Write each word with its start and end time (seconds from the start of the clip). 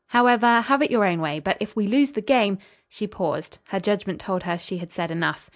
However, 0.07 0.61
have 0.61 0.81
it 0.81 0.89
your 0.89 1.05
own 1.05 1.21
way. 1.21 1.39
But 1.39 1.57
if 1.59 1.75
we 1.75 1.85
lose 1.85 2.13
the 2.13 2.21
game" 2.23 2.57
She 2.89 3.05
paused. 3.05 3.59
Her 3.67 3.79
judgment 3.79 4.19
told 4.19 4.43
her 4.45 4.57
she 4.57 4.79
had 4.79 4.91
said 4.91 5.11
enough. 5.11 5.47